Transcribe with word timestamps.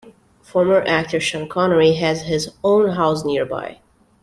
Former 0.41 0.79
actor 0.87 1.19
Sean 1.19 1.47
Connery 1.47 1.93
has 1.93 2.23
his 2.23 2.55
own 2.63 2.89
house 2.93 3.23
nearby. 3.23 3.79